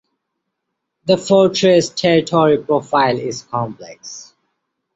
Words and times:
The 1.05 1.15
fortress’ 1.15 1.89
territory 1.91 2.57
profile 2.57 3.19
is 3.19 3.43
complex. 3.43 4.33